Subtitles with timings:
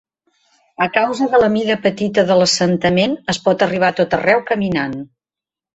[0.85, 5.03] A causa de la mida petita de l'assentament, es pot arribar a tot arreu caminant.